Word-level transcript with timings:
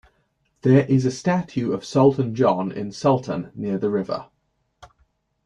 There 0.63 0.83
is 0.87 1.05
a 1.05 1.11
statue 1.11 1.73
of 1.73 1.85
Sultan 1.85 2.33
John 2.33 2.71
in 2.71 2.91
Sultan 2.91 3.51
near 3.53 3.77
the 3.77 3.91
river. 3.91 4.29